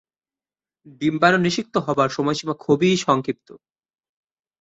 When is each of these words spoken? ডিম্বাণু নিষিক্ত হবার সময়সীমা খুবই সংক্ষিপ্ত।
ডিম্বাণু 1.01 1.37
নিষিক্ত 1.37 1.75
হবার 1.85 2.09
সময়সীমা 2.09 2.55
খুবই 2.63 2.91
সংক্ষিপ্ত। 3.05 3.47